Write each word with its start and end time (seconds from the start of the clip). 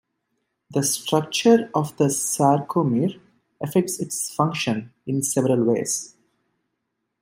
The 0.71 0.81
structure 0.81 1.69
of 1.75 1.95
the 1.97 2.05
sarcomere 2.05 3.19
affects 3.61 3.99
its 3.99 4.33
function 4.33 4.91
in 5.05 5.21
several 5.21 5.63
ways. 5.63 6.15